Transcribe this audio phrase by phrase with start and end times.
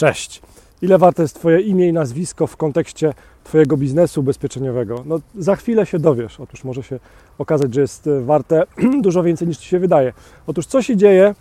[0.00, 0.42] Cześć.
[0.82, 3.14] Ile warte jest Twoje imię i nazwisko w kontekście
[3.44, 5.02] Twojego biznesu ubezpieczeniowego?
[5.06, 6.40] No, za chwilę się dowiesz.
[6.40, 6.98] Otóż może się
[7.38, 8.62] okazać, że jest warte
[9.02, 10.12] dużo więcej niż Ci się wydaje.
[10.46, 11.34] Otóż co się dzieje,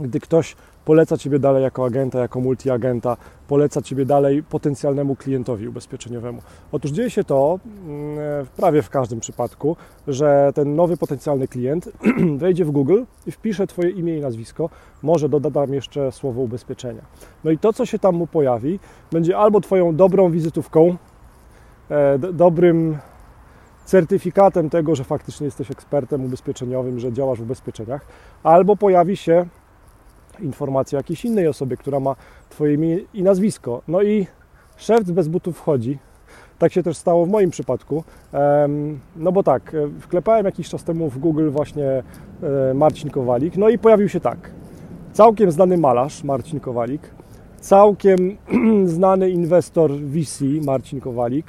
[0.00, 3.16] gdy ktoś poleca Ciebie dalej jako agenta, jako multiagenta,
[3.48, 6.42] poleca Ciebie dalej potencjalnemu klientowi ubezpieczeniowemu.
[6.72, 9.76] Otóż dzieje się to mm, prawie w każdym przypadku,
[10.08, 11.88] że ten nowy potencjalny klient
[12.42, 14.70] wejdzie w Google i wpisze Twoje imię i nazwisko,
[15.02, 17.02] może dodam jeszcze słowo ubezpieczenia.
[17.44, 18.78] No i to, co się tam mu pojawi,
[19.12, 20.96] będzie albo Twoją dobrą wizytówką,
[21.90, 22.98] e, dobrym
[23.84, 28.06] certyfikatem tego, że faktycznie jesteś ekspertem ubezpieczeniowym, że działasz w ubezpieczeniach,
[28.42, 29.46] albo pojawi się
[30.40, 32.16] informację jakiejś innej osobie, która ma
[32.50, 33.82] Twoje imię i nazwisko.
[33.88, 34.26] No i
[34.76, 35.98] szewc bez butów wchodzi.
[36.58, 38.04] Tak się też stało w moim przypadku.
[39.16, 42.02] No bo tak, e, wklepałem jakiś czas temu w Google właśnie
[42.70, 44.50] e, Marcin Kowalik, no i pojawił się tak.
[45.12, 47.10] Całkiem znany malarz Marcin Kowalik,
[47.60, 48.36] całkiem
[48.96, 51.46] znany inwestor VC Marcin Kowalik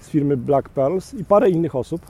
[0.00, 2.00] z firmy Black Pearls i parę innych osób.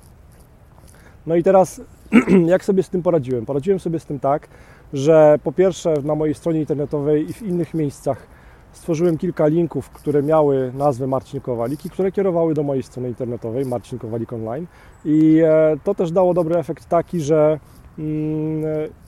[1.27, 1.81] No i teraz
[2.47, 3.47] jak sobie z tym poradziłem?
[3.47, 4.49] Poradziłem sobie z tym tak,
[4.93, 8.27] że po pierwsze na mojej stronie internetowej i w innych miejscach
[8.73, 13.67] stworzyłem kilka linków, które miały nazwę Marcin Kowalik i które kierowały do mojej strony internetowej
[13.67, 14.67] Marcin Kowalik Online
[15.05, 17.59] i e, to też dało dobry efekt taki, że
[17.99, 18.65] mm,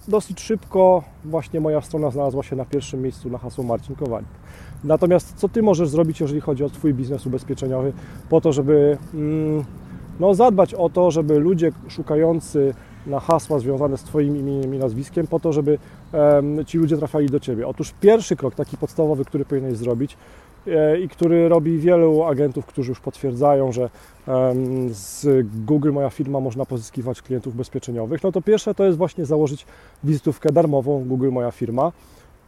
[0.08, 4.28] dosyć szybko właśnie moja strona znalazła się na pierwszym miejscu na hasło Marcin Kowalik.
[4.84, 7.92] Natomiast co Ty możesz zrobić, jeżeli chodzi o Twój biznes ubezpieczeniowy,
[8.28, 9.64] po to, żeby mm,
[10.20, 12.74] no, zadbać o to, żeby ludzie szukający
[13.06, 15.78] na hasła związane z Twoim imieniem i nazwiskiem, po to, żeby
[16.66, 17.68] ci ludzie trafiali do Ciebie.
[17.68, 20.16] Otóż pierwszy krok, taki podstawowy, który powinieneś zrobić
[20.66, 23.90] e, i który robi wielu agentów, którzy już potwierdzają, że
[24.90, 25.26] z
[25.66, 29.66] Google moja firma można pozyskiwać klientów ubezpieczeniowych, no to pierwsze to jest właśnie założyć
[30.04, 31.92] wizytówkę darmową Google moja firma.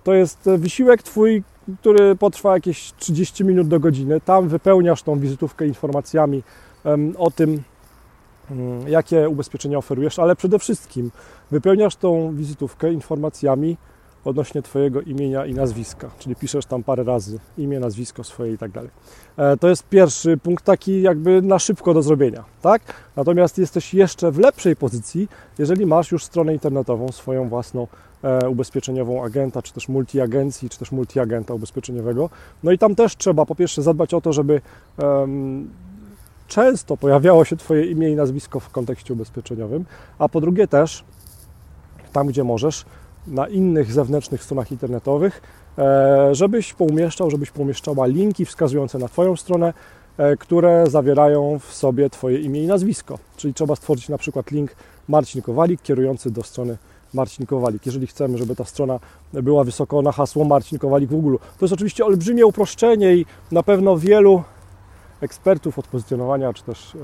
[0.04, 1.42] To jest wysiłek Twój,
[1.80, 4.20] który potrwa jakieś 30 minut do godziny.
[4.20, 6.42] Tam wypełniasz tą wizytówkę informacjami
[7.18, 7.62] o tym,
[8.86, 11.10] jakie ubezpieczenia oferujesz, ale przede wszystkim
[11.50, 13.76] wypełniasz tą wizytówkę informacjami
[14.24, 18.70] odnośnie Twojego imienia i nazwiska, czyli piszesz tam parę razy imię, nazwisko swoje i tak
[18.70, 18.90] dalej.
[19.36, 22.82] E, to jest pierwszy punkt taki jakby na szybko do zrobienia, tak?
[23.16, 27.86] Natomiast jesteś jeszcze w lepszej pozycji, jeżeli masz już stronę internetową, swoją własną
[28.22, 32.30] e, ubezpieczeniową agenta, czy też multiagencji, czy też multiagenta ubezpieczeniowego.
[32.62, 34.60] No i tam też trzeba po pierwsze zadbać o to, żeby
[36.54, 39.84] często pojawiało się Twoje imię i nazwisko w kontekście ubezpieczeniowym,
[40.18, 41.04] a po drugie też
[42.12, 42.84] tam, gdzie możesz,
[43.26, 45.42] na innych zewnętrznych stronach internetowych,
[45.78, 49.72] e, żebyś poumieszczał, żebyś poumieszczała linki wskazujące na Twoją stronę,
[50.18, 53.18] e, które zawierają w sobie Twoje imię i nazwisko.
[53.36, 54.76] Czyli trzeba stworzyć na przykład link
[55.08, 56.76] Marcin Kowalik kierujący do strony
[57.14, 59.00] Marcin Kowalik, jeżeli chcemy, żeby ta strona
[59.32, 61.36] była wysoko na hasło Marcin Kowalik w Google.
[61.58, 64.42] To jest oczywiście olbrzymie uproszczenie i na pewno wielu
[65.24, 66.96] ekspertów od pozycjonowania, czy też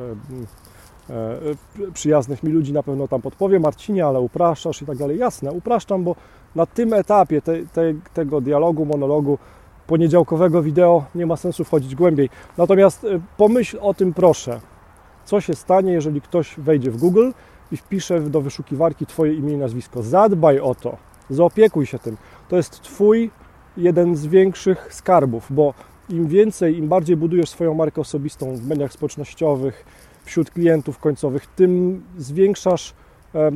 [1.11, 5.19] e, e, przyjaznych mi ludzi na pewno tam podpowie, Marcinie, ale upraszczasz i tak dalej.
[5.19, 6.17] Jasne, upraszczam, bo
[6.55, 9.39] na tym etapie te, te, tego dialogu, monologu,
[9.87, 12.31] poniedziałkowego wideo nie ma sensu wchodzić głębiej.
[12.59, 14.61] Natomiast e, pomyśl o tym proszę,
[15.25, 17.31] co się stanie, jeżeli ktoś wejdzie w Google
[17.73, 20.03] i wpisze do wyszukiwarki Twoje imię i nazwisko.
[20.03, 20.97] Zadbaj o to,
[21.31, 22.17] zaopiekuj się tym.
[22.49, 23.31] To jest Twój
[23.77, 25.75] jeden z większych skarbów, bo
[26.11, 29.85] im więcej, im bardziej budujesz swoją markę osobistą w mediach społecznościowych,
[30.25, 32.95] wśród klientów końcowych, tym zwiększasz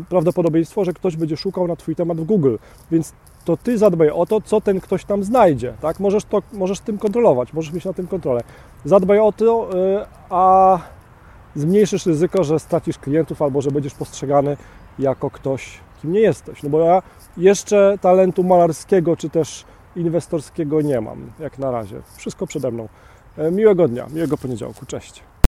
[0.08, 2.56] prawdopodobieństwo, że ktoś będzie szukał na Twój temat w Google.
[2.90, 3.12] Więc
[3.44, 5.74] to Ty zadbaj o to, co ten ktoś tam znajdzie.
[5.80, 6.00] Tak?
[6.00, 8.40] Możesz, to, możesz tym kontrolować, możesz mieć na tym kontrolę.
[8.84, 10.78] Zadbaj o to, e, a
[11.56, 14.56] zmniejszysz ryzyko, że stracisz klientów albo że będziesz postrzegany
[14.98, 16.62] jako ktoś, kim nie jesteś.
[16.62, 17.02] No bo ja
[17.36, 19.64] jeszcze talentu malarskiego, czy też
[19.96, 22.00] inwestorskiego nie mam, jak na razie.
[22.16, 22.88] Wszystko przede mną.
[23.38, 24.86] E, miłego dnia, miłego poniedziałku.
[24.86, 25.22] Cześć.